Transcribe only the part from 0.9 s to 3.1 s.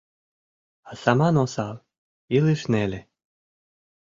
саман осал, илыш неле.